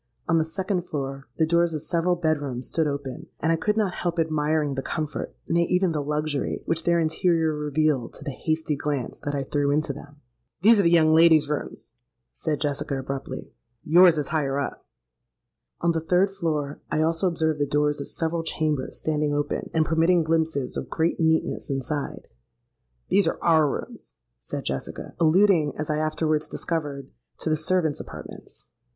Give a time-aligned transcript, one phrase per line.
[0.27, 3.77] On the second floor, the doors of several bed rooms stood open; and I could
[3.77, 8.75] not help admiring the comfort—nay, even the luxury, which their interior revealed to the hasty
[8.75, 10.15] glance that I threw into them.
[10.63, 11.91] 'These are the young ladies' rooms,'
[12.33, 13.51] said Jessica abruptly:
[13.83, 14.83] 'yours is higher up.'
[15.81, 19.85] On the third floor I also observed the doors of several chambers standing open, and
[19.85, 22.27] permitting glimpses of great neatness inside.
[23.09, 28.65] 'These are our rooms,' said Jessica—alluding, as I afterwards discovered, to the servants' apartments.